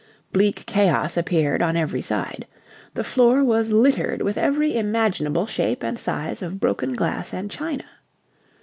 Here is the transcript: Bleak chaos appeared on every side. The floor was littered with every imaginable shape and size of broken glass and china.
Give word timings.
Bleak 0.33 0.65
chaos 0.65 1.15
appeared 1.15 1.61
on 1.61 1.77
every 1.77 2.01
side. 2.01 2.47
The 2.95 3.03
floor 3.03 3.43
was 3.43 3.71
littered 3.71 4.23
with 4.23 4.35
every 4.35 4.75
imaginable 4.75 5.45
shape 5.45 5.83
and 5.83 5.99
size 5.99 6.41
of 6.41 6.59
broken 6.59 6.93
glass 6.93 7.35
and 7.35 7.51
china. 7.51 7.85